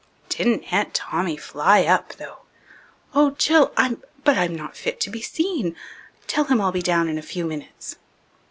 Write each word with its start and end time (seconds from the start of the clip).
Didn't 0.29 0.73
Aunt 0.73 0.95
Tommy 0.95 1.37
fly 1.37 1.83
up, 1.83 2.13
though! 2.15 2.39
"Oh, 3.13 3.35
Jill 3.37 3.71
but 4.23 4.35
I'm 4.35 4.55
not 4.55 4.75
fit 4.75 4.99
to 5.01 5.11
be 5.11 5.21
seen 5.21 5.75
tell 6.25 6.45
him 6.45 6.59
I'll 6.59 6.71
be 6.71 6.81
down 6.81 7.07
in 7.07 7.19
a 7.19 7.21
few 7.21 7.45
minutes." 7.45 7.97